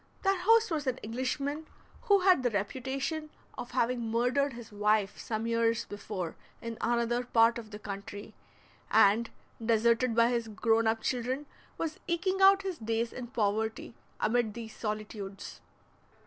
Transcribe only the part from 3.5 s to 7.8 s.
of having murdered his wife some years before in another part of the